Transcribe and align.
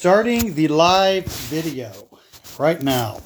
Starting 0.00 0.54
the 0.54 0.68
live 0.68 1.24
video 1.26 1.90
right 2.56 2.80
now. 2.80 3.20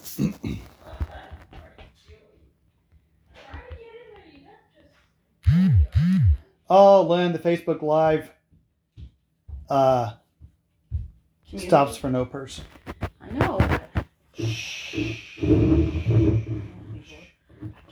oh, 6.70 7.02
Lynn, 7.02 7.34
the 7.34 7.38
Facebook 7.38 7.82
Live 7.82 8.30
uh, 9.68 10.12
stops 11.58 11.98
for 11.98 12.08
no 12.08 12.24
person. 12.24 12.64
I 13.20 13.30
know. 13.32 13.58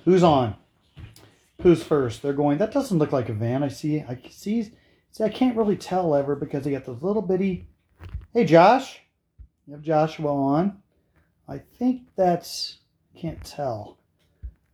Who's 0.06 0.22
on? 0.22 0.56
Who's 1.60 1.82
first? 1.82 2.22
They're 2.22 2.32
going. 2.32 2.56
That 2.56 2.72
doesn't 2.72 2.96
look 2.96 3.12
like 3.12 3.28
a 3.28 3.34
van. 3.34 3.62
I 3.62 3.68
see. 3.68 4.00
I 4.00 4.18
see. 4.30 4.72
See, 5.10 5.22
I 5.22 5.28
can't 5.28 5.54
really 5.54 5.76
tell 5.76 6.14
ever 6.14 6.34
because 6.34 6.64
they 6.64 6.70
got 6.70 6.86
those 6.86 7.02
little 7.02 7.20
bitty. 7.20 7.66
Hey, 8.32 8.44
Josh. 8.44 9.00
You 9.66 9.72
have 9.72 9.82
Joshua 9.82 10.32
on. 10.32 10.80
I 11.48 11.58
think 11.58 12.02
that's. 12.16 12.78
Can't 13.16 13.42
tell. 13.44 13.98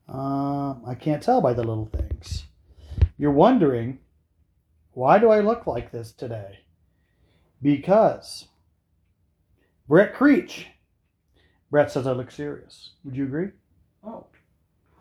Uh, 0.07 0.75
I 0.87 0.95
can't 0.95 1.23
tell 1.23 1.41
by 1.41 1.55
the 1.55 1.65
little 1.65 1.87
things. 1.87 2.45
You're 3.17 3.33
wondering, 3.33 3.99
why 4.93 5.19
do 5.19 5.31
I 5.31 5.41
look 5.41 5.67
like 5.67 5.91
this 5.91 6.13
today? 6.13 6.59
Because 7.63 8.49
Brett 9.89 10.15
Creech. 10.15 10.67
Brett 11.71 11.91
says 11.91 12.07
I 12.07 12.13
look 12.13 12.31
serious. 12.31 12.91
Would 13.05 13.17
you 13.17 13.25
agree? 13.25 13.49
Oh. 14.05 14.27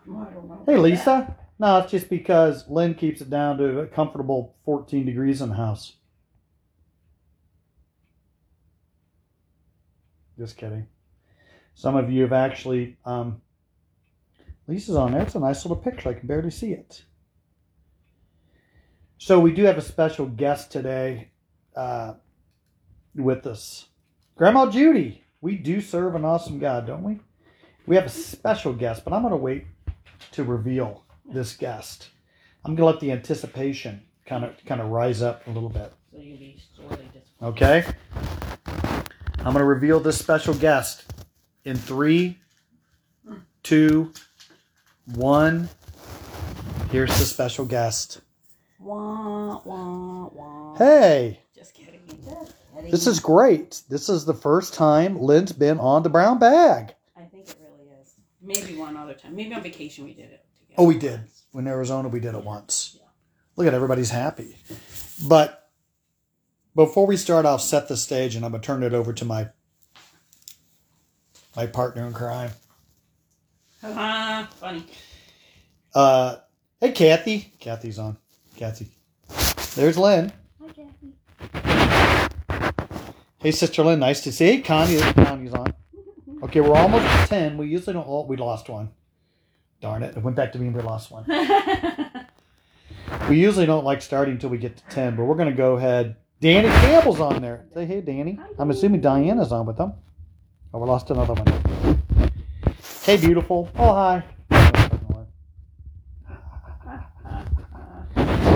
I 0.05 0.07
don't 0.07 0.47
know. 0.47 0.63
Hey, 0.65 0.77
Lisa. 0.77 1.35
No, 1.59 1.79
it's 1.79 1.91
just 1.91 2.09
because 2.09 2.69
Lynn 2.69 2.95
keeps 2.95 3.19
it 3.19 3.29
down 3.29 3.57
to 3.57 3.81
a 3.81 3.87
comfortable 3.87 4.55
14 4.63 5.05
degrees 5.05 5.41
in 5.41 5.49
the 5.49 5.55
house. 5.55 5.97
Just 10.37 10.57
kidding. 10.57 10.87
Some 11.73 11.95
of 11.95 12.11
you 12.11 12.23
have 12.23 12.33
actually. 12.33 12.97
Um, 13.05 13.41
Lisa's 14.67 14.95
on 14.95 15.11
there. 15.11 15.21
It's 15.21 15.35
a 15.35 15.39
nice 15.39 15.63
little 15.63 15.77
picture. 15.77 16.09
I 16.09 16.13
can 16.13 16.27
barely 16.27 16.49
see 16.49 16.71
it. 16.71 17.03
So 19.17 19.39
we 19.39 19.53
do 19.53 19.63
have 19.63 19.77
a 19.77 19.81
special 19.81 20.25
guest 20.25 20.71
today 20.71 21.29
uh, 21.75 22.15
with 23.15 23.45
us, 23.47 23.85
Grandma 24.35 24.69
Judy. 24.69 25.23
We 25.41 25.55
do 25.55 25.81
serve 25.81 26.15
an 26.15 26.25
awesome 26.25 26.59
God, 26.59 26.87
don't 26.87 27.03
we? 27.03 27.19
We 27.85 27.95
have 27.95 28.05
a 28.05 28.09
special 28.09 28.73
guest, 28.73 29.03
but 29.03 29.13
I'm 29.13 29.21
going 29.21 29.31
to 29.31 29.37
wait 29.37 29.65
to 30.31 30.43
reveal 30.43 31.03
this 31.31 31.55
guest. 31.55 32.09
I'm 32.63 32.75
going 32.75 32.87
to 32.87 32.91
let 32.93 32.99
the 32.99 33.11
anticipation 33.11 34.01
kind 34.25 34.43
of 34.43 34.53
kind 34.65 34.81
of 34.81 34.89
rise 34.89 35.21
up 35.21 35.45
a 35.47 35.51
little 35.51 35.69
bit. 35.69 35.93
So 36.11 36.19
you'll 36.19 36.37
be 36.37 36.59
sorely 36.75 37.09
disappointed. 37.13 37.23
Okay. 37.41 37.85
I'm 39.45 39.53
going 39.53 39.61
to 39.61 39.63
reveal 39.63 39.99
this 39.99 40.17
special 40.17 40.55
guest 40.55 41.05
in 41.65 41.77
three, 41.77 42.39
two, 43.61 44.11
one. 45.13 45.69
Here's 46.89 47.15
the 47.19 47.25
special 47.25 47.63
guest. 47.63 48.21
Wah, 48.79 49.61
wah, 49.63 50.29
wah. 50.33 50.75
Hey, 50.77 51.41
Just 51.55 51.75
kidding. 51.75 51.99
Just 52.07 52.55
kidding. 52.75 52.89
this 52.89 53.05
is 53.05 53.19
great. 53.19 53.83
This 53.87 54.09
is 54.09 54.25
the 54.25 54.33
first 54.33 54.73
time 54.73 55.19
Lynn's 55.19 55.51
been 55.51 55.79
on 55.79 56.01
the 56.01 56.09
brown 56.09 56.39
bag. 56.39 56.95
I 57.15 57.25
think 57.25 57.47
it 57.47 57.55
really 57.61 57.87
is. 58.01 58.15
Maybe 58.41 58.75
one 58.79 58.97
other 58.97 59.13
time. 59.13 59.35
Maybe 59.35 59.53
on 59.53 59.61
vacation 59.61 60.05
we 60.05 60.15
did 60.15 60.31
it 60.31 60.43
together. 60.57 60.73
Oh, 60.79 60.85
we 60.85 60.97
did. 60.97 61.21
In 61.53 61.67
Arizona, 61.67 62.07
we 62.07 62.19
did 62.19 62.33
it 62.33 62.43
once. 62.43 62.97
Yeah. 62.99 63.05
Look 63.57 63.67
at 63.67 63.75
everybody's 63.75 64.09
happy. 64.09 64.57
But 65.27 65.64
before 66.75 67.05
we 67.05 67.17
start, 67.17 67.45
I'll 67.45 67.59
set 67.59 67.87
the 67.87 67.97
stage 67.97 68.35
and 68.35 68.43
I'm 68.45 68.51
going 68.51 68.61
to 68.61 68.65
turn 68.65 68.83
it 68.83 68.93
over 68.93 69.13
to 69.13 69.25
my 69.25 69.49
my 71.55 71.65
partner 71.65 72.05
in 72.05 72.13
crime. 72.13 72.51
Haha, 73.81 74.45
funny. 74.47 74.85
Uh, 75.93 76.37
hey, 76.81 76.91
Kathy. 76.91 77.53
Kathy's 77.59 77.97
on. 77.97 78.17
Kathy. 78.57 78.87
There's 79.75 79.97
Lynn. 79.97 80.33
Hi, 80.61 80.67
Kathy. 80.73 81.13
Hey, 83.39 83.51
Sister 83.51 83.83
Lynn. 83.83 83.99
Nice 83.99 84.21
to 84.21 84.31
see 84.33 84.47
you. 84.47 84.51
Hey, 84.57 84.61
Connie. 84.61 84.99
Connie's 84.99 85.53
on. 85.53 85.73
Okay, 86.43 86.59
we're 86.59 86.75
almost 86.75 87.05
at 87.05 87.29
10. 87.29 87.57
We 87.57 87.67
usually 87.67 87.93
don't. 87.93 88.05
Oh, 88.07 88.23
we 88.25 88.35
lost 88.35 88.69
one. 88.69 88.91
Darn 89.81 90.03
it. 90.03 90.15
It 90.15 90.21
went 90.21 90.35
back 90.35 90.51
to 90.51 90.59
being 90.59 90.73
we 90.73 90.81
lost 90.81 91.09
one. 91.09 91.25
We 93.29 93.39
usually 93.39 93.65
don't 93.65 93.85
like 93.85 94.03
starting 94.03 94.33
until 94.33 94.49
we 94.51 94.59
get 94.59 94.77
to 94.77 94.83
10, 94.89 95.15
but 95.15 95.25
we're 95.25 95.35
going 95.35 95.49
to 95.49 95.55
go 95.55 95.77
ahead. 95.77 96.15
Danny 96.41 96.67
Campbell's 96.67 97.19
on 97.19 97.41
there. 97.41 97.65
Say 97.73 97.85
hey, 97.85 98.01
Danny. 98.01 98.39
I'm 98.59 98.69
assuming 98.69 99.01
Diana's 99.01 99.51
on 99.51 99.65
with 99.65 99.77
them. 99.77 99.93
Oh, 100.73 100.79
we 100.79 100.87
lost 100.87 101.09
another 101.09 101.33
one. 101.33 102.31
Hey, 103.03 103.17
beautiful. 103.17 103.69
Oh, 103.77 103.93
hi. 103.93 104.23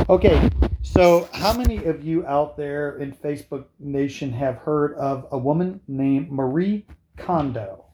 Okay, 0.10 0.50
so 0.82 1.30
how 1.34 1.54
many 1.54 1.86
of 1.86 2.04
you 2.04 2.26
out 2.26 2.58
there 2.58 2.98
in 2.98 3.14
Facebook 3.14 3.66
Nation 3.80 4.34
have 4.34 4.56
heard 4.56 4.96
of 4.96 5.28
a 5.32 5.38
woman 5.38 5.80
named 5.88 6.32
Marie 6.32 6.88
Kondo? 7.16 7.86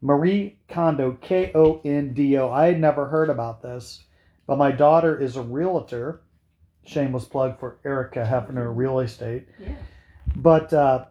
Marie 0.00 0.58
Kondo, 0.68 1.12
K 1.20 1.52
O 1.54 1.82
N 1.84 2.14
D 2.14 2.38
O. 2.38 2.50
I 2.50 2.66
had 2.66 2.80
never 2.80 3.06
heard 3.06 3.28
about 3.28 3.60
this, 3.62 4.04
but 4.46 4.56
my 4.56 4.72
daughter 4.72 5.20
is 5.20 5.36
a 5.36 5.42
realtor. 5.42 6.22
Shameless 6.84 7.24
plug 7.24 7.58
for 7.58 7.78
Erica 7.84 8.26
Hefner 8.28 8.74
Real 8.74 9.00
Estate. 9.00 9.48
Yeah. 9.58 9.74
But, 10.36 10.72
uh, 10.72 11.06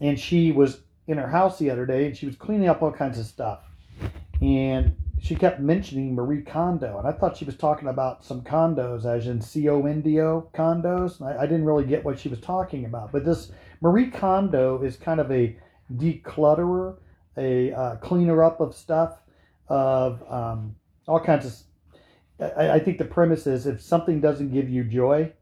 and 0.00 0.18
she 0.18 0.52
was 0.52 0.80
in 1.06 1.18
her 1.18 1.28
house 1.28 1.58
the 1.58 1.70
other 1.70 1.86
day 1.86 2.06
and 2.06 2.16
she 2.16 2.26
was 2.26 2.36
cleaning 2.36 2.68
up 2.68 2.82
all 2.82 2.92
kinds 2.92 3.18
of 3.18 3.26
stuff. 3.26 3.60
And 4.40 4.96
she 5.20 5.34
kept 5.34 5.60
mentioning 5.60 6.14
Marie 6.14 6.42
Kondo. 6.42 6.98
And 6.98 7.08
I 7.08 7.12
thought 7.12 7.36
she 7.36 7.44
was 7.44 7.56
talking 7.56 7.88
about 7.88 8.24
some 8.24 8.42
condos, 8.42 9.04
as 9.04 9.26
in 9.26 9.40
C 9.40 9.68
O 9.68 9.84
N 9.86 10.00
D 10.02 10.20
O 10.20 10.50
condos. 10.54 11.22
I, 11.22 11.42
I 11.42 11.46
didn't 11.46 11.64
really 11.64 11.84
get 11.84 12.04
what 12.04 12.18
she 12.18 12.28
was 12.28 12.40
talking 12.40 12.84
about. 12.84 13.12
But 13.12 13.24
this 13.24 13.50
Marie 13.80 14.10
Kondo 14.10 14.82
is 14.82 14.96
kind 14.96 15.20
of 15.20 15.30
a 15.32 15.56
declutterer, 15.94 16.96
a 17.36 17.72
uh, 17.72 17.96
cleaner 17.96 18.44
up 18.44 18.60
of 18.60 18.74
stuff, 18.74 19.18
of 19.68 20.22
um, 20.30 20.76
all 21.06 21.20
kinds 21.20 21.46
of. 21.46 21.52
I, 22.40 22.70
I 22.70 22.78
think 22.78 22.98
the 22.98 23.04
premise 23.04 23.46
is 23.46 23.66
if 23.66 23.80
something 23.80 24.20
doesn't 24.20 24.52
give 24.52 24.68
you 24.68 24.84
joy 24.84 25.32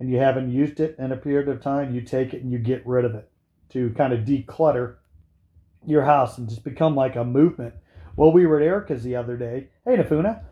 and 0.00 0.10
you 0.10 0.18
haven't 0.18 0.52
used 0.52 0.80
it 0.80 0.96
in 0.98 1.12
a 1.12 1.16
period 1.16 1.48
of 1.48 1.60
time, 1.60 1.94
you 1.94 2.00
take 2.00 2.32
it 2.34 2.42
and 2.42 2.52
you 2.52 2.58
get 2.58 2.86
rid 2.86 3.04
of 3.04 3.14
it 3.14 3.30
to 3.70 3.90
kind 3.90 4.12
of 4.12 4.20
declutter 4.20 4.96
your 5.86 6.02
house 6.02 6.38
and 6.38 6.48
just 6.48 6.64
become 6.64 6.94
like 6.94 7.16
a 7.16 7.24
movement. 7.24 7.74
Well, 8.16 8.32
we 8.32 8.46
were 8.46 8.60
at 8.60 8.66
Erica's 8.66 9.02
the 9.02 9.16
other 9.16 9.36
day. 9.36 9.68
Hey, 9.84 9.96
Nafuna. 9.96 10.44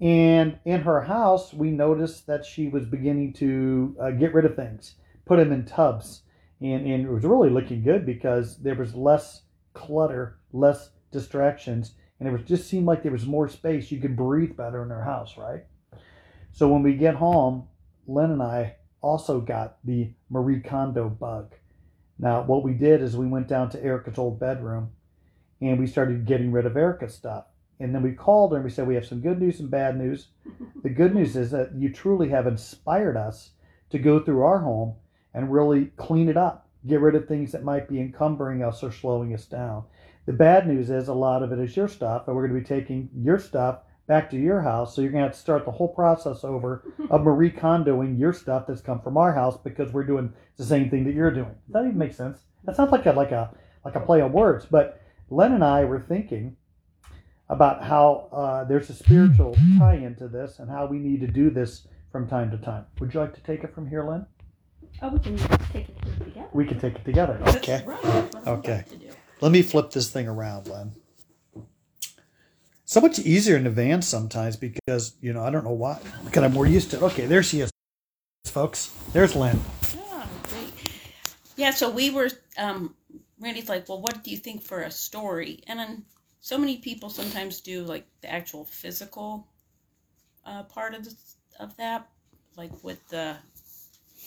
And 0.00 0.58
in 0.64 0.80
her 0.80 1.02
house, 1.02 1.52
we 1.52 1.70
noticed 1.70 2.26
that 2.26 2.44
she 2.44 2.68
was 2.68 2.84
beginning 2.84 3.34
to 3.34 3.96
uh, 4.00 4.10
get 4.10 4.34
rid 4.34 4.44
of 4.44 4.56
things, 4.56 4.96
put 5.26 5.36
them 5.36 5.52
in 5.52 5.64
tubs. 5.64 6.22
And, 6.60 6.86
and 6.86 7.04
it 7.04 7.10
was 7.10 7.24
really 7.24 7.50
looking 7.50 7.82
good 7.82 8.04
because 8.04 8.58
there 8.58 8.74
was 8.74 8.94
less 8.94 9.42
clutter, 9.74 10.38
less 10.52 10.90
distractions, 11.12 11.94
and 12.22 12.28
it 12.28 12.38
was 12.38 12.46
just 12.46 12.68
seemed 12.68 12.86
like 12.86 13.02
there 13.02 13.10
was 13.10 13.26
more 13.26 13.48
space. 13.48 13.90
You 13.90 13.98
could 13.98 14.14
breathe 14.14 14.56
better 14.56 14.80
in 14.84 14.90
her 14.90 15.02
house, 15.02 15.36
right? 15.36 15.64
So 16.52 16.68
when 16.68 16.84
we 16.84 16.94
get 16.94 17.16
home, 17.16 17.66
Lynn 18.06 18.30
and 18.30 18.40
I 18.40 18.76
also 19.00 19.40
got 19.40 19.78
the 19.82 20.12
Marie 20.30 20.60
Kondo 20.60 21.08
bug. 21.08 21.56
Now, 22.20 22.42
what 22.42 22.62
we 22.62 22.74
did 22.74 23.02
is 23.02 23.16
we 23.16 23.26
went 23.26 23.48
down 23.48 23.70
to 23.70 23.82
Erica's 23.82 24.18
old 24.18 24.38
bedroom 24.38 24.92
and 25.60 25.80
we 25.80 25.88
started 25.88 26.24
getting 26.24 26.52
rid 26.52 26.64
of 26.64 26.76
Erica's 26.76 27.12
stuff. 27.12 27.46
And 27.80 27.92
then 27.92 28.02
we 28.02 28.12
called 28.12 28.52
her 28.52 28.58
and 28.58 28.64
we 28.64 28.70
said, 28.70 28.86
We 28.86 28.94
have 28.94 29.06
some 29.06 29.20
good 29.20 29.40
news 29.40 29.58
and 29.58 29.68
bad 29.68 29.98
news. 29.98 30.28
The 30.84 30.90
good 30.90 31.16
news 31.16 31.34
is 31.34 31.50
that 31.50 31.74
you 31.74 31.92
truly 31.92 32.28
have 32.28 32.46
inspired 32.46 33.16
us 33.16 33.50
to 33.90 33.98
go 33.98 34.20
through 34.20 34.44
our 34.44 34.60
home 34.60 34.94
and 35.34 35.52
really 35.52 35.86
clean 35.96 36.28
it 36.28 36.36
up, 36.36 36.68
get 36.86 37.00
rid 37.00 37.14
of 37.14 37.26
things 37.26 37.52
that 37.52 37.64
might 37.64 37.88
be 37.88 38.00
encumbering 38.00 38.62
us 38.62 38.82
or 38.82 38.92
slowing 38.92 39.34
us 39.34 39.44
down. 39.44 39.84
The 40.26 40.32
bad 40.32 40.66
news 40.66 40.90
is 40.90 41.08
a 41.08 41.14
lot 41.14 41.42
of 41.42 41.52
it 41.52 41.58
is 41.58 41.76
your 41.76 41.88
stuff, 41.88 42.26
and 42.26 42.36
we're 42.36 42.46
going 42.46 42.62
to 42.62 42.68
be 42.68 42.80
taking 42.80 43.08
your 43.14 43.38
stuff 43.38 43.80
back 44.06 44.30
to 44.30 44.36
your 44.36 44.60
house. 44.60 44.94
So 44.94 45.00
you're 45.02 45.10
going 45.10 45.22
to 45.22 45.28
have 45.28 45.34
to 45.34 45.40
start 45.40 45.64
the 45.64 45.70
whole 45.70 45.88
process 45.88 46.44
over 46.44 46.84
of 47.10 47.22
Marie 47.24 47.50
Kondoing 47.50 48.18
your 48.18 48.32
stuff 48.32 48.66
that's 48.66 48.80
come 48.80 49.00
from 49.00 49.16
our 49.16 49.32
house 49.32 49.56
because 49.56 49.92
we're 49.92 50.04
doing 50.04 50.32
the 50.56 50.64
same 50.64 50.90
thing 50.90 51.04
that 51.04 51.14
you're 51.14 51.30
doing. 51.30 51.54
Does 51.66 51.72
that 51.72 51.84
even 51.84 51.98
make 51.98 52.12
sense? 52.12 52.38
That 52.64 52.76
sounds 52.76 52.92
like 52.92 53.06
a 53.06 53.12
like 53.12 53.32
a 53.32 53.54
like 53.84 53.96
a 53.96 54.00
play 54.00 54.20
on 54.20 54.32
words, 54.32 54.66
but 54.70 55.00
Len 55.28 55.52
and 55.52 55.64
I 55.64 55.84
were 55.84 56.00
thinking 56.00 56.56
about 57.48 57.82
how 57.82 58.28
uh, 58.32 58.64
there's 58.64 58.90
a 58.90 58.94
spiritual 58.94 59.56
tie 59.78 59.96
into 59.96 60.28
this 60.28 60.58
and 60.58 60.70
how 60.70 60.86
we 60.86 60.98
need 60.98 61.20
to 61.20 61.26
do 61.26 61.50
this 61.50 61.86
from 62.10 62.28
time 62.28 62.50
to 62.50 62.58
time. 62.58 62.86
Would 63.00 63.12
you 63.12 63.20
like 63.20 63.34
to 63.34 63.42
take 63.42 63.64
it 63.64 63.74
from 63.74 63.88
here, 63.88 64.04
Len? 64.04 64.26
Oh, 65.00 65.08
we 65.08 65.18
can 65.18 65.36
take 65.72 65.88
it 65.88 66.02
together. 66.24 66.48
We 66.52 66.64
can 66.66 66.78
take 66.78 66.94
it 66.96 67.04
together. 67.04 67.40
Okay. 67.56 67.82
right. 67.86 68.02
That's 68.02 68.34
what 68.34 68.44
we 68.46 68.52
Okay. 68.52 68.72
have 68.76 68.88
to 68.90 68.96
do. 68.96 69.08
Let 69.40 69.52
me 69.52 69.62
flip 69.62 69.90
this 69.90 70.10
thing 70.10 70.28
around, 70.28 70.68
Len. 70.68 70.92
So 72.84 73.00
much 73.00 73.18
easier 73.18 73.56
in 73.56 73.64
the 73.64 73.70
van 73.70 74.02
sometimes 74.02 74.56
because, 74.56 75.14
you 75.20 75.32
know, 75.32 75.42
I 75.42 75.50
don't 75.50 75.64
know 75.64 75.72
why. 75.72 75.98
Because 76.24 76.44
I'm 76.44 76.52
more 76.52 76.66
used 76.66 76.90
to 76.90 76.98
it. 76.98 77.02
Okay, 77.02 77.26
there 77.26 77.42
she 77.42 77.60
is, 77.60 77.70
folks. 78.44 78.94
There's 79.12 79.34
Len. 79.34 79.58
Yeah, 79.96 80.26
great. 80.44 80.72
Yeah, 81.56 81.70
so 81.70 81.90
we 81.90 82.10
were. 82.10 82.28
Um, 82.58 82.94
Randy's 83.40 83.68
like, 83.68 83.88
well, 83.88 84.00
what 84.00 84.22
do 84.22 84.30
you 84.30 84.36
think 84.36 84.62
for 84.62 84.82
a 84.82 84.90
story? 84.90 85.62
And 85.66 85.78
then 85.78 86.04
so 86.40 86.58
many 86.58 86.76
people 86.76 87.10
sometimes 87.10 87.60
do 87.60 87.82
like 87.82 88.06
the 88.20 88.30
actual 88.30 88.64
physical 88.64 89.48
uh, 90.44 90.62
part 90.64 90.94
of 90.94 91.04
the, 91.04 91.14
of 91.58 91.76
that, 91.78 92.08
like 92.56 92.84
with 92.84 93.08
the 93.08 93.36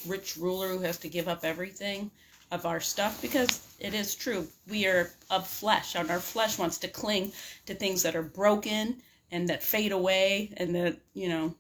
rich 0.07 0.38
ruler 0.38 0.69
who 0.69 0.80
has 0.80 0.98
to 0.98 1.10
give 1.10 1.28
up 1.28 1.44
everything 1.44 2.12
of 2.52 2.66
our 2.66 2.80
stuff 2.80 3.22
because 3.22 3.75
it 3.80 3.94
is 3.94 4.16
true 4.16 4.48
we 4.69 4.86
are 4.86 5.12
of 5.30 5.48
flesh 5.48 5.96
and 5.96 6.12
our 6.12 6.19
flesh 6.19 6.57
wants 6.57 6.78
to 6.78 6.88
cling 6.88 7.31
to 7.66 7.74
things 7.74 8.04
that 8.04 8.16
are 8.16 8.22
broken 8.22 8.96
and 9.31 9.50
that 9.50 9.63
fade 9.63 9.92
away 9.92 10.54
and 10.57 10.75
that 10.75 10.98
you 11.13 11.28
know 11.28 11.54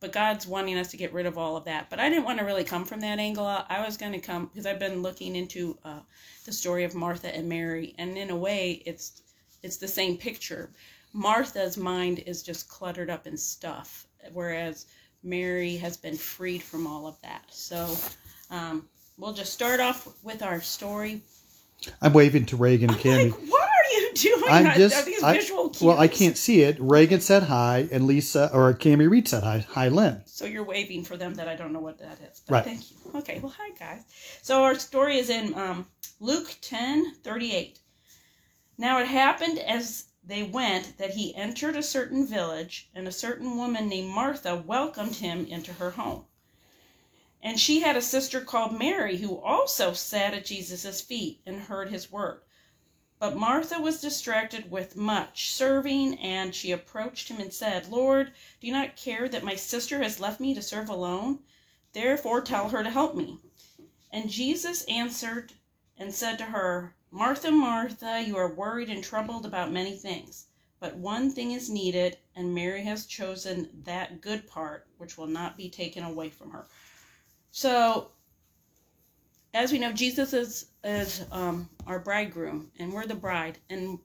but 0.00 0.12
god's 0.12 0.46
wanting 0.46 0.78
us 0.78 0.90
to 0.90 0.96
get 0.96 1.12
rid 1.12 1.26
of 1.26 1.38
all 1.38 1.56
of 1.56 1.64
that. 1.64 1.88
But 1.88 2.00
i 2.00 2.08
didn't 2.08 2.24
want 2.24 2.38
to 2.40 2.44
really 2.44 2.64
come 2.64 2.84
from 2.84 3.00
that 3.00 3.20
angle. 3.20 3.46
I 3.46 3.84
was 3.84 3.96
going 3.96 4.12
to 4.12 4.18
come 4.18 4.46
because 4.46 4.66
i've 4.66 4.80
been 4.80 5.02
looking 5.02 5.36
into 5.36 5.78
uh, 5.84 6.00
the 6.44 6.52
story 6.52 6.84
of 6.84 6.94
martha 6.94 7.34
and 7.34 7.48
mary 7.48 7.94
and 7.98 8.16
in 8.18 8.30
a 8.30 8.36
way 8.36 8.82
it's 8.84 9.22
it's 9.62 9.76
the 9.76 9.86
same 9.86 10.16
picture. 10.16 10.72
Martha's 11.12 11.76
mind 11.76 12.18
is 12.26 12.42
just 12.42 12.68
cluttered 12.68 13.10
up 13.10 13.26
in 13.26 13.36
stuff 13.36 14.06
whereas 14.32 14.86
mary 15.22 15.76
has 15.76 15.96
been 15.96 16.16
freed 16.16 16.62
from 16.62 16.86
all 16.86 17.06
of 17.06 17.20
that 17.22 17.44
so 17.50 17.94
um, 18.50 18.86
we'll 19.16 19.32
just 19.32 19.52
start 19.52 19.80
off 19.80 20.06
with 20.22 20.42
our 20.42 20.60
story. 20.60 21.22
I'm 22.02 22.12
waving 22.12 22.44
to 22.46 22.56
Reagan 22.56 22.90
and 22.90 22.98
Candy. 22.98 23.30
Like, 23.30 23.40
what 23.50 23.62
are 23.62 23.92
you 23.98 24.12
doing? 24.14 24.44
I'm 24.46 24.66
Are- 24.66 24.74
just 24.74 24.94
are 24.96 25.04
these 25.04 25.22
I- 25.22 25.32
visual 25.38 25.70
cues? 25.70 25.82
well, 25.82 25.98
I 25.98 26.06
can't 26.06 26.36
see 26.36 26.60
it. 26.62 26.76
Reagan 26.78 27.20
said 27.22 27.44
hi, 27.44 27.88
and 27.90 28.06
Lisa 28.06 28.50
or 28.52 28.72
Cammy 28.74 29.08
Reed 29.10 29.26
said 29.26 29.42
hi. 29.42 29.64
Hi, 29.70 29.88
Lynn. 29.88 30.20
So 30.26 30.44
you're 30.44 30.64
waving 30.64 31.04
for 31.04 31.16
them 31.16 31.34
that 31.34 31.48
I 31.48 31.56
don't 31.56 31.72
know 31.72 31.80
what 31.80 31.98
that 32.00 32.18
is. 32.20 32.42
But 32.46 32.54
Right. 32.54 32.64
Thank 32.64 32.90
you. 32.90 32.96
Okay. 33.20 33.38
Well, 33.40 33.54
hi 33.56 33.70
guys. 33.78 34.02
So 34.42 34.64
our 34.64 34.74
story 34.74 35.16
is 35.18 35.30
in 35.30 35.54
um, 35.54 35.86
Luke 36.20 36.54
10, 36.60 37.14
38. 37.24 37.78
Now 38.76 38.98
it 39.00 39.06
happened 39.06 39.58
as 39.60 40.04
they 40.24 40.42
went 40.42 40.98
that 40.98 41.14
he 41.14 41.34
entered 41.34 41.74
a 41.74 41.82
certain 41.82 42.26
village, 42.26 42.88
and 42.94 43.08
a 43.08 43.12
certain 43.12 43.56
woman 43.56 43.88
named 43.88 44.10
Martha 44.10 44.54
welcomed 44.54 45.16
him 45.16 45.46
into 45.46 45.72
her 45.72 45.90
home. 45.90 46.26
And 47.42 47.58
she 47.58 47.80
had 47.80 47.96
a 47.96 48.02
sister 48.02 48.40
called 48.40 48.78
Mary 48.78 49.16
who 49.16 49.36
also 49.40 49.92
sat 49.92 50.32
at 50.32 50.44
Jesus' 50.44 51.00
feet 51.00 51.40
and 51.44 51.62
heard 51.62 51.90
his 51.90 52.12
word. 52.12 52.42
But 53.18 53.36
Martha 53.36 53.80
was 53.80 54.00
distracted 54.00 54.70
with 54.70 54.96
much 54.96 55.50
serving, 55.50 56.18
and 56.18 56.54
she 56.54 56.70
approached 56.70 57.28
him 57.28 57.40
and 57.40 57.52
said, 57.52 57.88
Lord, 57.88 58.32
do 58.60 58.66
you 58.66 58.72
not 58.72 58.96
care 58.96 59.28
that 59.28 59.44
my 59.44 59.56
sister 59.56 60.02
has 60.02 60.20
left 60.20 60.40
me 60.40 60.54
to 60.54 60.62
serve 60.62 60.88
alone? 60.88 61.40
Therefore 61.92 62.40
tell 62.40 62.68
her 62.68 62.82
to 62.82 62.90
help 62.90 63.16
me. 63.16 63.38
And 64.12 64.30
Jesus 64.30 64.84
answered 64.84 65.52
and 65.98 66.14
said 66.14 66.38
to 66.38 66.44
her, 66.44 66.94
Martha, 67.14 67.50
Martha, 67.50 68.24
you 68.26 68.38
are 68.38 68.54
worried 68.54 68.88
and 68.88 69.04
troubled 69.04 69.44
about 69.44 69.70
many 69.70 69.94
things. 69.94 70.46
But 70.80 70.96
one 70.96 71.30
thing 71.30 71.52
is 71.52 71.68
needed, 71.68 72.16
and 72.34 72.54
Mary 72.54 72.82
has 72.84 73.04
chosen 73.04 73.68
that 73.84 74.22
good 74.22 74.46
part 74.46 74.86
which 74.96 75.18
will 75.18 75.26
not 75.26 75.58
be 75.58 75.68
taken 75.68 76.04
away 76.04 76.30
from 76.30 76.50
her. 76.50 76.66
So, 77.50 78.12
as 79.52 79.70
we 79.70 79.78
know, 79.78 79.92
Jesus 79.92 80.32
is 80.32 80.66
is 80.82 81.24
um, 81.30 81.68
our 81.86 81.98
bridegroom, 81.98 82.72
and 82.78 82.92
we're 82.92 83.06
the 83.06 83.14
bride, 83.14 83.58
and 83.68 83.98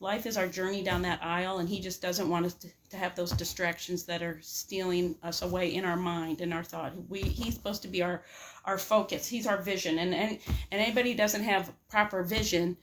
life 0.00 0.24
is 0.24 0.36
our 0.36 0.48
journey 0.48 0.82
down 0.82 1.02
that 1.02 1.22
aisle, 1.22 1.58
and 1.58 1.68
He 1.68 1.78
just 1.78 2.02
doesn't 2.02 2.28
want 2.28 2.46
us 2.46 2.54
to, 2.54 2.68
to 2.90 2.96
have 2.96 3.14
those 3.14 3.32
distractions 3.32 4.04
that 4.04 4.22
are 4.22 4.38
stealing 4.40 5.14
us 5.22 5.42
away 5.42 5.74
in 5.74 5.84
our 5.84 5.96
mind 5.96 6.40
and 6.40 6.52
our 6.52 6.64
thought. 6.64 6.92
We 7.08 7.20
He's 7.20 7.54
supposed 7.54 7.82
to 7.82 7.88
be 7.88 8.02
our 8.02 8.22
our 8.64 8.78
focus. 8.78 9.26
He's 9.26 9.46
our 9.46 9.60
vision, 9.60 9.98
and 9.98 10.14
and, 10.14 10.38
and 10.72 10.80
anybody 10.80 11.14
doesn't 11.14 11.44
have 11.44 11.72
proper 11.88 12.22
vision 12.22 12.76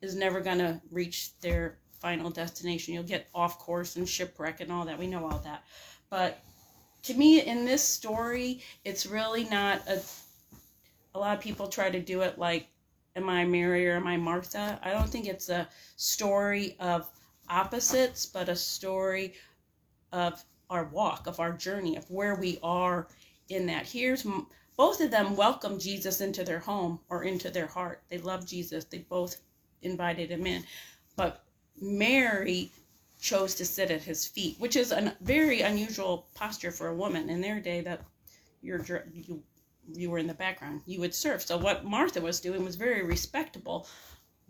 is 0.00 0.16
never 0.16 0.40
gonna 0.40 0.80
reach 0.90 1.38
their 1.40 1.78
final 2.00 2.30
destination. 2.30 2.94
You'll 2.94 3.02
get 3.02 3.28
off 3.34 3.58
course 3.58 3.96
and 3.96 4.08
shipwreck 4.08 4.60
and 4.60 4.72
all 4.72 4.86
that. 4.86 4.98
We 4.98 5.06
know 5.06 5.28
all 5.28 5.38
that, 5.40 5.64
but 6.08 6.42
to 7.02 7.14
me 7.14 7.40
in 7.40 7.64
this 7.64 7.82
story 7.82 8.60
it's 8.84 9.06
really 9.06 9.44
not 9.44 9.80
a 9.88 10.02
a 11.14 11.18
lot 11.18 11.36
of 11.36 11.42
people 11.42 11.66
try 11.66 11.90
to 11.90 12.00
do 12.00 12.20
it 12.20 12.38
like 12.38 12.68
am 13.16 13.28
i 13.28 13.44
mary 13.44 13.88
or 13.88 13.96
am 13.96 14.06
i 14.06 14.16
martha? 14.16 14.78
I 14.82 14.90
don't 14.90 15.08
think 15.08 15.26
it's 15.26 15.48
a 15.48 15.68
story 15.96 16.76
of 16.80 17.10
opposites 17.48 18.26
but 18.26 18.48
a 18.48 18.56
story 18.56 19.34
of 20.12 20.44
our 20.70 20.84
walk 20.84 21.26
of 21.26 21.40
our 21.40 21.52
journey 21.52 21.96
of 21.96 22.08
where 22.10 22.36
we 22.36 22.58
are 22.62 23.08
in 23.48 23.66
that. 23.66 23.86
Here's 23.86 24.26
both 24.76 25.00
of 25.00 25.10
them 25.10 25.36
welcome 25.36 25.78
jesus 25.78 26.20
into 26.20 26.44
their 26.44 26.60
home 26.60 27.00
or 27.10 27.24
into 27.24 27.50
their 27.50 27.66
heart. 27.66 28.02
They 28.08 28.18
love 28.18 28.46
jesus. 28.46 28.84
They 28.84 28.98
both 28.98 29.40
invited 29.82 30.30
him 30.30 30.46
in. 30.46 30.64
But 31.16 31.44
mary 31.80 32.72
chose 33.20 33.54
to 33.56 33.66
sit 33.66 33.90
at 33.90 34.02
his 34.02 34.26
feet, 34.26 34.56
which 34.58 34.76
is 34.76 34.92
a 34.92 35.14
very 35.20 35.60
unusual 35.60 36.28
posture 36.34 36.70
for 36.70 36.88
a 36.88 36.94
woman 36.94 37.28
in 37.28 37.40
their 37.40 37.60
day. 37.60 37.80
That 37.80 38.02
you're 38.62 39.04
you 39.12 39.42
you 39.94 40.10
were 40.10 40.18
in 40.18 40.26
the 40.26 40.34
background, 40.34 40.82
you 40.86 41.00
would 41.00 41.14
serve. 41.14 41.42
So 41.42 41.56
what 41.56 41.84
Martha 41.84 42.20
was 42.20 42.40
doing 42.40 42.64
was 42.64 42.76
very 42.76 43.02
respectable, 43.02 43.86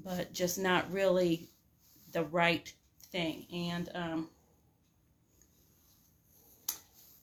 but 0.05 0.33
just 0.33 0.59
not 0.59 0.91
really 0.93 1.49
the 2.13 2.25
right 2.25 2.73
thing. 3.11 3.47
And 3.53 3.91
um, 3.95 4.29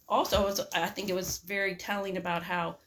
also, 0.07 0.43
was, 0.43 0.61
I 0.73 0.87
think 0.87 1.09
it 1.09 1.15
was 1.15 1.39
very 1.39 1.75
telling 1.75 2.17
about 2.17 2.43
how 2.43 2.77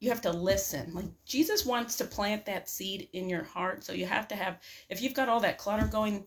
you 0.00 0.08
have 0.08 0.22
to 0.22 0.32
listen. 0.32 0.92
Like 0.94 1.06
Jesus 1.24 1.64
wants 1.64 1.96
to 1.98 2.04
plant 2.04 2.44
that 2.46 2.68
seed 2.68 3.08
in 3.12 3.28
your 3.28 3.44
heart, 3.44 3.84
so 3.84 3.92
you 3.92 4.06
have 4.06 4.26
to 4.28 4.34
have. 4.34 4.58
If 4.88 5.00
you've 5.00 5.14
got 5.14 5.28
all 5.28 5.40
that 5.40 5.58
clutter 5.58 5.86
going 5.86 6.26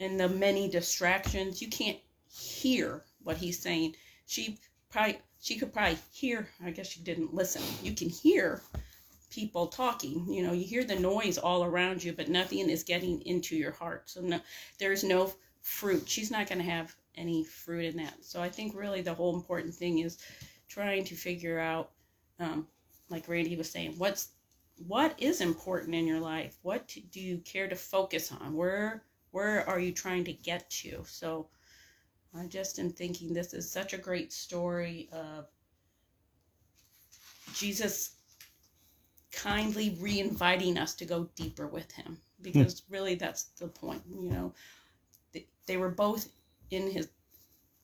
and 0.00 0.18
the 0.18 0.28
many 0.28 0.68
distractions, 0.68 1.62
you 1.62 1.68
can't 1.68 1.98
hear 2.30 3.04
what 3.22 3.36
he's 3.36 3.58
saying. 3.58 3.96
She 4.26 4.58
probably 4.90 5.20
she 5.42 5.56
could 5.56 5.72
probably 5.72 5.98
hear. 6.12 6.48
I 6.64 6.70
guess 6.70 6.86
she 6.86 7.00
didn't 7.00 7.34
listen. 7.34 7.62
You 7.82 7.94
can 7.94 8.08
hear 8.08 8.62
people 9.28 9.66
talking. 9.66 10.32
You 10.32 10.46
know, 10.46 10.52
you 10.52 10.64
hear 10.64 10.84
the 10.84 10.98
noise 10.98 11.36
all 11.36 11.64
around 11.64 12.02
you, 12.02 12.12
but 12.12 12.28
nothing 12.28 12.70
is 12.70 12.84
getting 12.84 13.20
into 13.22 13.56
your 13.56 13.72
heart. 13.72 14.08
So 14.08 14.20
no, 14.20 14.40
there's 14.78 15.02
no 15.02 15.34
fruit. 15.60 16.08
She's 16.08 16.30
not 16.30 16.48
going 16.48 16.60
to 16.60 16.70
have 16.70 16.94
any 17.16 17.42
fruit 17.42 17.86
in 17.86 17.96
that. 17.96 18.24
So 18.24 18.40
I 18.40 18.48
think 18.48 18.76
really 18.76 19.02
the 19.02 19.14
whole 19.14 19.34
important 19.34 19.74
thing 19.74 19.98
is 19.98 20.18
trying 20.68 21.04
to 21.04 21.16
figure 21.16 21.58
out, 21.58 21.90
um, 22.38 22.68
like 23.10 23.28
Randy 23.28 23.56
was 23.56 23.68
saying, 23.68 23.94
what's 23.98 24.28
what 24.86 25.14
is 25.18 25.40
important 25.40 25.94
in 25.94 26.06
your 26.06 26.20
life. 26.20 26.56
What 26.62 26.94
do 27.10 27.20
you 27.20 27.38
care 27.38 27.68
to 27.68 27.76
focus 27.76 28.30
on? 28.30 28.54
Where 28.54 29.02
where 29.32 29.68
are 29.68 29.80
you 29.80 29.92
trying 29.92 30.24
to 30.24 30.32
get 30.32 30.70
to 30.70 31.02
so 31.06 31.48
i 32.38 32.46
just 32.46 32.78
am 32.78 32.90
thinking 32.90 33.32
this 33.32 33.52
is 33.54 33.70
such 33.70 33.92
a 33.92 33.98
great 33.98 34.32
story 34.32 35.08
of 35.12 35.46
jesus 37.54 38.16
kindly 39.32 39.96
re-inviting 40.00 40.76
us 40.78 40.94
to 40.94 41.04
go 41.04 41.28
deeper 41.36 41.66
with 41.66 41.90
him 41.92 42.18
because 42.42 42.82
really 42.90 43.14
that's 43.14 43.44
the 43.58 43.66
point 43.68 44.02
you 44.10 44.30
know 44.30 44.52
they, 45.32 45.46
they 45.66 45.76
were 45.76 45.88
both 45.90 46.28
in 46.70 46.90
his 46.90 47.08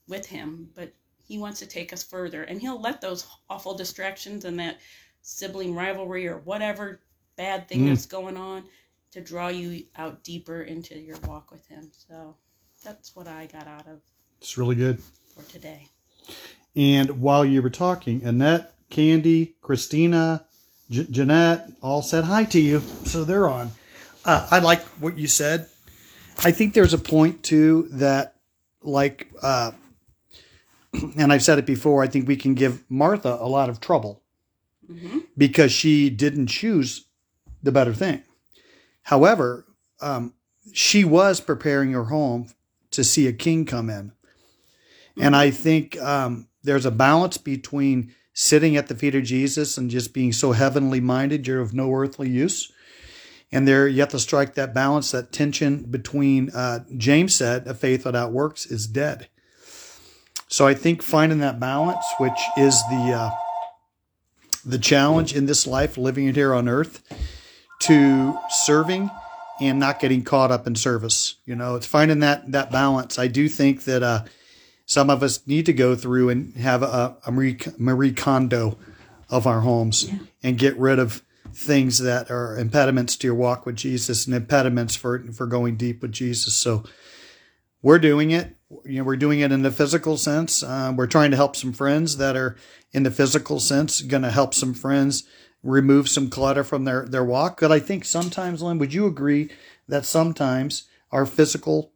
with 0.08 0.26
him 0.26 0.68
but 0.74 0.92
he 1.24 1.38
wants 1.38 1.58
to 1.58 1.66
take 1.66 1.92
us 1.92 2.02
further 2.02 2.42
and 2.44 2.60
he'll 2.60 2.80
let 2.80 3.00
those 3.00 3.26
awful 3.50 3.74
distractions 3.74 4.44
and 4.44 4.58
that 4.58 4.78
sibling 5.22 5.74
rivalry 5.74 6.26
or 6.26 6.38
whatever 6.38 7.00
bad 7.36 7.68
thing 7.68 7.80
Mm. 7.82 7.88
that's 7.88 8.06
going 8.06 8.36
on 8.36 8.64
to 9.12 9.20
draw 9.20 9.48
you 9.48 9.84
out 9.96 10.22
deeper 10.24 10.62
into 10.62 10.98
your 10.98 11.16
walk 11.20 11.50
with 11.50 11.66
him. 11.66 11.90
So 11.92 12.36
that's 12.84 13.14
what 13.16 13.26
I 13.26 13.46
got 13.46 13.66
out 13.66 13.86
of 13.86 14.00
It's 14.40 14.56
really 14.58 14.74
good. 14.76 15.00
for 15.36 15.42
today. 15.50 15.88
And 16.76 17.20
while 17.20 17.44
you 17.44 17.60
were 17.62 17.70
talking, 17.70 18.22
Annette, 18.24 18.72
Candy, 18.90 19.56
Christina, 19.60 20.46
J- 20.90 21.06
Jeanette 21.10 21.70
all 21.82 22.02
said 22.02 22.24
hi 22.24 22.44
to 22.44 22.60
you. 22.60 22.80
So 23.04 23.24
they're 23.24 23.48
on. 23.48 23.72
Uh, 24.24 24.46
I 24.50 24.58
like 24.60 24.82
what 25.00 25.18
you 25.18 25.26
said. 25.26 25.66
I 26.44 26.52
think 26.52 26.74
there's 26.74 26.94
a 26.94 26.98
point 26.98 27.42
too 27.42 27.88
that, 27.92 28.36
like, 28.82 29.28
uh, 29.42 29.72
and 31.16 31.32
I've 31.32 31.42
said 31.42 31.58
it 31.58 31.66
before, 31.66 32.02
I 32.02 32.06
think 32.06 32.28
we 32.28 32.36
can 32.36 32.54
give 32.54 32.84
Martha 32.88 33.36
a 33.40 33.48
lot 33.48 33.68
of 33.68 33.80
trouble 33.80 34.22
hmm 34.86 35.18
because 35.36 35.70
she 35.70 36.10
didn't 36.10 36.46
choose 36.48 37.04
the 37.62 37.70
better 37.70 37.92
thing. 37.94 38.22
However, 39.02 39.66
um, 40.00 40.34
she 40.72 41.04
was 41.04 41.40
preparing 41.40 41.92
her 41.92 42.04
home 42.04 42.48
to 42.90 43.04
see 43.04 43.26
a 43.28 43.32
king 43.32 43.64
come 43.64 43.88
in. 43.90 44.12
And 45.20 45.34
I 45.34 45.50
think 45.50 46.00
um, 46.00 46.48
there's 46.62 46.86
a 46.86 46.90
balance 46.90 47.38
between 47.38 48.14
sitting 48.32 48.76
at 48.76 48.86
the 48.86 48.94
feet 48.94 49.14
of 49.14 49.24
Jesus 49.24 49.76
and 49.76 49.90
just 49.90 50.14
being 50.14 50.32
so 50.32 50.52
heavenly 50.52 51.00
minded, 51.00 51.46
you're 51.46 51.60
of 51.60 51.74
no 51.74 51.92
earthly 51.92 52.28
use. 52.28 52.70
And 53.50 53.66
there, 53.66 53.88
you 53.88 54.00
have 54.00 54.10
to 54.10 54.18
strike 54.18 54.54
that 54.54 54.74
balance, 54.74 55.10
that 55.10 55.32
tension 55.32 55.82
between, 55.84 56.50
uh, 56.50 56.84
James 56.96 57.34
said, 57.34 57.66
a 57.66 57.74
faith 57.74 58.04
without 58.04 58.30
works 58.30 58.66
is 58.66 58.86
dead. 58.86 59.28
So 60.48 60.66
I 60.66 60.74
think 60.74 61.02
finding 61.02 61.38
that 61.40 61.58
balance, 61.58 62.04
which 62.18 62.38
is 62.56 62.80
the, 62.90 63.12
uh, 63.12 63.30
the 64.64 64.78
challenge 64.78 65.34
in 65.34 65.46
this 65.46 65.66
life, 65.66 65.96
living 65.96 66.32
here 66.32 66.54
on 66.54 66.68
earth, 66.68 67.02
to 67.80 68.38
serving 68.50 69.10
and 69.60 69.78
not 69.78 70.00
getting 70.00 70.22
caught 70.22 70.50
up 70.50 70.66
in 70.66 70.74
service. 70.74 71.36
You 71.44 71.56
know, 71.56 71.74
it's 71.74 71.86
finding 71.86 72.20
that 72.20 72.52
that 72.52 72.70
balance. 72.70 73.18
I 73.18 73.26
do 73.26 73.48
think 73.48 73.84
that 73.84 74.02
uh, 74.02 74.24
some 74.88 75.10
of 75.10 75.22
us 75.22 75.46
need 75.46 75.66
to 75.66 75.72
go 75.74 75.94
through 75.94 76.30
and 76.30 76.56
have 76.56 76.82
a, 76.82 77.16
a 77.26 77.30
Marie, 77.30 77.58
Marie 77.76 78.10
Kondo 78.12 78.78
of 79.28 79.46
our 79.46 79.60
homes 79.60 80.08
Yeah. 80.10 80.18
and 80.42 80.56
get 80.58 80.78
rid 80.78 80.98
of 80.98 81.22
things 81.52 81.98
that 81.98 82.30
are 82.30 82.56
impediments 82.58 83.14
to 83.18 83.26
your 83.26 83.34
walk 83.34 83.66
with 83.66 83.76
Jesus 83.76 84.26
and 84.26 84.34
impediments 84.34 84.96
for 84.96 85.18
for 85.32 85.46
going 85.46 85.76
deep 85.76 86.00
with 86.00 86.12
Jesus. 86.12 86.54
So 86.54 86.84
we're 87.82 87.98
doing 87.98 88.30
it. 88.30 88.56
You 88.86 88.98
know, 88.98 89.04
we're 89.04 89.16
doing 89.16 89.40
it 89.40 89.52
in 89.52 89.60
the 89.62 89.70
physical 89.70 90.16
sense. 90.16 90.62
Uh, 90.62 90.92
we're 90.96 91.06
trying 91.06 91.30
to 91.32 91.36
help 91.36 91.54
some 91.54 91.72
friends 91.74 92.16
that 92.16 92.34
are 92.36 92.56
in 92.92 93.02
the 93.02 93.10
physical 93.10 93.60
sense, 93.60 94.00
going 94.02 94.22
to 94.22 94.30
help 94.30 94.54
some 94.54 94.72
friends 94.74 95.24
remove 95.62 96.08
some 96.08 96.30
clutter 96.30 96.64
from 96.64 96.84
their 96.84 97.04
their 97.04 97.24
walk. 97.24 97.60
But 97.60 97.72
I 97.72 97.78
think 97.80 98.06
sometimes, 98.06 98.62
Lynn, 98.62 98.78
would 98.78 98.94
you 98.94 99.06
agree 99.06 99.50
that 99.86 100.06
sometimes 100.06 100.84
our 101.12 101.26
physical 101.26 101.92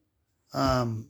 um, 0.53 1.09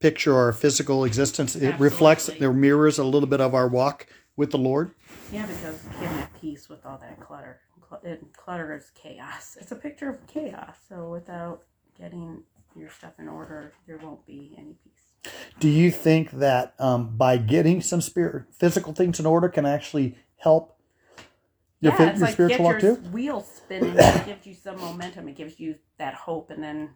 picture, 0.00 0.34
our 0.36 0.52
physical 0.52 1.04
existence, 1.04 1.56
it 1.56 1.78
reflects, 1.78 2.28
Absolutely. 2.28 2.46
it 2.46 2.60
mirrors 2.60 2.98
a 2.98 3.04
little 3.04 3.28
bit 3.28 3.40
of 3.40 3.54
our 3.54 3.68
walk 3.68 4.06
with 4.36 4.50
the 4.50 4.58
Lord? 4.58 4.92
Yeah, 5.32 5.46
because 5.46 5.84
you 5.84 5.90
can't 5.98 6.12
have 6.20 6.40
peace 6.40 6.68
with 6.68 6.84
all 6.86 6.98
that 6.98 7.20
clutter. 7.20 7.60
Cl- 7.88 8.02
it- 8.04 8.32
Clutter 8.36 8.74
is 8.74 8.90
chaos. 8.94 9.56
It's 9.60 9.72
a 9.72 9.76
picture 9.76 10.08
of 10.08 10.26
chaos. 10.26 10.76
So 10.88 11.10
without 11.10 11.62
getting 11.98 12.42
your 12.76 12.90
stuff 12.90 13.12
in 13.18 13.28
order, 13.28 13.72
there 13.86 13.98
won't 13.98 14.24
be 14.26 14.54
any 14.56 14.76
peace. 14.84 15.32
Do 15.58 15.68
you 15.68 15.90
think 15.90 16.30
that 16.32 16.74
um, 16.78 17.16
by 17.16 17.36
getting 17.38 17.80
some 17.82 18.00
spirit, 18.00 18.44
physical 18.52 18.92
things 18.92 19.18
in 19.18 19.26
order 19.26 19.48
can 19.48 19.66
actually 19.66 20.16
help 20.36 20.76
your, 21.80 21.92
fi- 21.92 22.04
your 22.12 22.16
like 22.16 22.32
spiritual 22.34 22.58
get 22.58 22.60
walk 22.64 22.82
your 22.82 22.96
too? 22.96 23.02
wheels 23.10 23.50
spinning. 23.56 23.94
it 23.96 24.26
gives 24.26 24.46
you 24.46 24.54
some 24.54 24.78
momentum. 24.80 25.28
It 25.28 25.34
gives 25.36 25.58
you 25.58 25.76
that 25.98 26.14
hope, 26.14 26.50
and 26.50 26.62
then, 26.62 26.90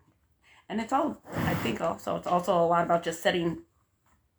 and 0.69 0.81
it's 0.81 0.93
all. 0.93 1.21
I 1.35 1.55
think 1.55 1.81
also 1.81 2.17
it's 2.17 2.27
also 2.27 2.55
a 2.55 2.67
lot 2.67 2.85
about 2.85 3.03
just 3.03 3.23
setting 3.23 3.63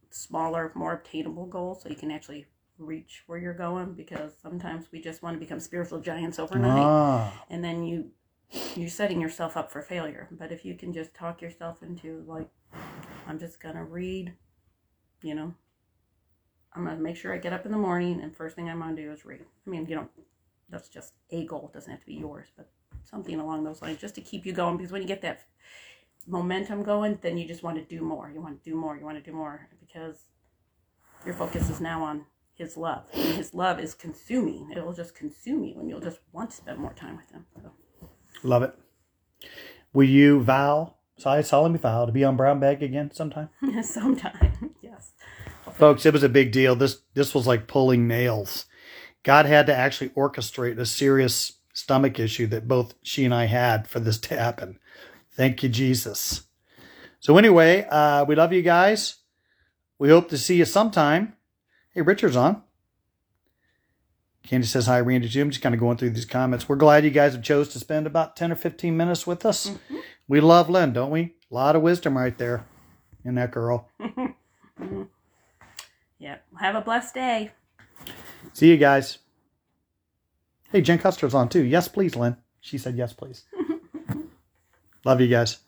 smaller, 0.09 0.71
more 0.75 0.93
obtainable 0.93 1.45
goals, 1.45 1.83
so 1.83 1.89
you 1.89 1.95
can 1.95 2.11
actually 2.11 2.47
reach 2.77 3.23
where 3.27 3.37
you're 3.39 3.53
going. 3.53 3.93
Because 3.93 4.33
sometimes 4.41 4.87
we 4.91 5.01
just 5.01 5.21
want 5.21 5.35
to 5.35 5.39
become 5.39 5.59
spiritual 5.59 5.99
giants 5.99 6.39
overnight. 6.39 6.85
Ah, 6.85 7.45
and 7.49 7.63
then 7.63 7.83
you 7.83 8.11
you're 8.75 8.89
setting 8.89 9.19
yourself 9.19 9.57
up 9.57 9.71
for 9.71 9.81
failure 9.81 10.27
but 10.31 10.51
if 10.51 10.63
you 10.63 10.75
can 10.75 10.93
just 10.93 11.13
talk 11.13 11.41
yourself 11.41 11.81
into 11.81 12.23
like 12.27 12.47
i'm 13.27 13.39
just 13.39 13.59
gonna 13.59 13.83
read 13.83 14.33
you 15.21 15.33
know 15.33 15.53
i'm 16.73 16.85
gonna 16.85 16.99
make 16.99 17.15
sure 17.15 17.33
i 17.33 17.37
get 17.37 17.53
up 17.53 17.65
in 17.65 17.71
the 17.71 17.77
morning 17.77 18.21
and 18.21 18.35
first 18.35 18.55
thing 18.55 18.69
i'm 18.69 18.79
gonna 18.79 18.95
do 18.95 19.11
is 19.11 19.25
read 19.25 19.41
i 19.65 19.69
mean 19.69 19.85
you 19.87 19.95
know 19.95 20.07
that's 20.69 20.87
just 20.87 21.13
a 21.31 21.45
goal 21.45 21.69
it 21.71 21.73
doesn't 21.73 21.91
have 21.91 21.99
to 21.99 22.05
be 22.05 22.13
yours 22.13 22.47
but 22.55 22.69
something 23.03 23.39
along 23.39 23.63
those 23.63 23.81
lines 23.81 23.99
just 23.99 24.15
to 24.15 24.21
keep 24.21 24.45
you 24.45 24.53
going 24.53 24.77
because 24.77 24.91
when 24.91 25.01
you 25.01 25.07
get 25.07 25.21
that 25.21 25.41
momentum 26.27 26.83
going 26.83 27.17
then 27.21 27.37
you 27.37 27.47
just 27.47 27.63
want 27.63 27.77
to 27.77 27.83
do 27.83 28.01
more 28.01 28.31
you 28.33 28.41
want 28.41 28.61
to 28.61 28.69
do 28.69 28.75
more 28.75 28.95
you 28.97 29.05
want 29.05 29.17
to 29.17 29.31
do 29.31 29.35
more 29.35 29.67
because 29.79 30.25
your 31.25 31.33
focus 31.33 31.69
is 31.69 31.81
now 31.81 32.03
on 32.03 32.25
his 32.53 32.77
love 32.77 33.05
and 33.13 33.35
his 33.35 33.53
love 33.53 33.79
is 33.79 33.93
consuming 33.93 34.71
it 34.75 34.85
will 34.85 34.93
just 34.93 35.15
consume 35.15 35.63
you 35.63 35.79
and 35.79 35.89
you'll 35.89 35.99
just 35.99 36.19
want 36.31 36.49
to 36.49 36.55
spend 36.55 36.79
more 36.79 36.93
time 36.93 37.17
with 37.17 37.29
him 37.31 37.45
so 37.61 37.71
love 38.43 38.63
it. 38.63 38.73
Will 39.93 40.07
you 40.07 40.41
vow, 40.41 40.95
so 41.17 41.29
I 41.29 41.41
solemnly 41.41 41.79
vow 41.79 42.05
to 42.05 42.11
be 42.11 42.23
on 42.23 42.37
brown 42.37 42.59
bag 42.59 42.81
again 42.81 43.11
sometime? 43.13 43.49
Sometime, 43.83 44.75
yes. 44.81 45.11
Folks, 45.73 46.05
it 46.05 46.13
was 46.13 46.23
a 46.23 46.29
big 46.29 46.51
deal. 46.51 46.75
This 46.75 47.01
this 47.13 47.33
was 47.33 47.47
like 47.47 47.67
pulling 47.67 48.07
nails. 48.07 48.65
God 49.23 49.45
had 49.45 49.67
to 49.67 49.75
actually 49.75 50.09
orchestrate 50.09 50.77
a 50.77 50.85
serious 50.85 51.53
stomach 51.73 52.19
issue 52.19 52.45
that 52.47 52.67
both 52.67 52.93
she 53.01 53.25
and 53.25 53.33
I 53.33 53.45
had 53.45 53.87
for 53.87 53.99
this 53.99 54.17
to 54.19 54.37
happen. 54.37 54.79
Thank 55.35 55.63
you, 55.63 55.69
Jesus. 55.69 56.43
So 57.19 57.37
anyway, 57.37 57.87
uh, 57.89 58.25
we 58.25 58.35
love 58.35 58.53
you 58.53 58.61
guys. 58.61 59.15
We 59.97 60.09
hope 60.09 60.29
to 60.29 60.37
see 60.37 60.57
you 60.57 60.65
sometime. 60.65 61.33
Hey, 61.93 62.01
Richard's 62.01 62.35
on. 62.35 62.63
Candy 64.45 64.67
says 64.67 64.87
hi, 64.87 64.99
Randy 64.99 65.29
too. 65.29 65.41
I'm 65.41 65.49
just 65.49 65.61
kind 65.61 65.73
of 65.73 65.79
going 65.79 65.97
through 65.97 66.09
these 66.11 66.25
comments. 66.25 66.67
We're 66.67 66.75
glad 66.75 67.05
you 67.05 67.11
guys 67.11 67.33
have 67.33 67.43
chose 67.43 67.69
to 67.69 67.79
spend 67.79 68.05
about 68.05 68.35
10 68.35 68.51
or 68.51 68.55
15 68.55 68.95
minutes 68.95 69.25
with 69.25 69.45
us. 69.45 69.71
We 70.27 70.41
love 70.41 70.69
Lynn, 70.69 70.91
don't 70.91 71.11
we? 71.11 71.35
A 71.49 71.53
lot 71.53 71.75
of 71.75 71.81
wisdom 71.81 72.17
right 72.17 72.37
there 72.37 72.65
in 73.23 73.35
that 73.35 73.51
girl. 73.51 73.89
Yeah. 76.23 76.37
Have 76.57 76.75
a 76.75 76.81
blessed 76.81 77.15
day. 77.15 77.51
See 78.53 78.69
you 78.69 78.77
guys. 78.77 79.17
Hey, 80.71 80.79
Jen 80.79 80.97
Custer's 80.97 81.33
on 81.33 81.49
too. 81.49 81.63
Yes, 81.63 81.89
please, 81.89 82.15
Lynn. 82.15 82.37
She 82.61 82.77
said 82.77 82.95
yes, 82.95 83.11
please. 83.11 83.43
Love 85.05 85.21
you 85.21 85.27
guys. 85.27 85.62